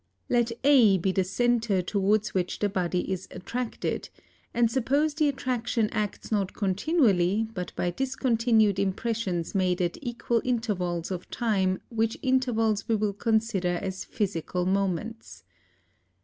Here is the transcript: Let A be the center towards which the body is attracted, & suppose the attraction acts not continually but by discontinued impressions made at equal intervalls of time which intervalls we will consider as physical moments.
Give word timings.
Let 0.29 0.51
A 0.63 0.97
be 0.97 1.11
the 1.11 1.23
center 1.23 1.83
towards 1.83 2.33
which 2.33 2.57
the 2.57 2.69
body 2.69 3.11
is 3.13 3.27
attracted, 3.29 4.09
& 4.41 4.65
suppose 4.67 5.13
the 5.13 5.29
attraction 5.29 5.89
acts 5.91 6.31
not 6.31 6.55
continually 6.55 7.47
but 7.53 7.71
by 7.75 7.91
discontinued 7.91 8.79
impressions 8.79 9.53
made 9.53 9.79
at 9.79 9.99
equal 10.01 10.41
intervalls 10.43 11.11
of 11.11 11.29
time 11.29 11.81
which 11.89 12.17
intervalls 12.23 12.87
we 12.87 12.95
will 12.95 13.13
consider 13.13 13.77
as 13.79 14.03
physical 14.03 14.65
moments. 14.65 15.43